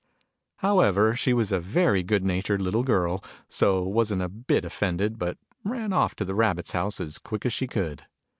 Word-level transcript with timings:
However 0.65 1.13
she 1.15 1.31
was 1.31 1.51
a 1.51 1.59
very 1.59 2.01
good 2.01 2.25
natured 2.25 2.59
little 2.59 2.81
girl: 2.81 3.23
so 3.47 3.85
she 3.85 3.91
wasn't 3.91 4.23
a 4.23 4.29
bit 4.29 4.65
offended, 4.65 5.19
but 5.19 5.37
ran 5.63 5.93
off 5.93 6.15
to 6.15 6.25
the 6.25 6.33
Rabbit's 6.33 6.71
house 6.71 6.99
as 6.99 7.19
quick 7.19 7.45
as 7.45 7.53
she 7.53 7.67
could. 7.67 8.03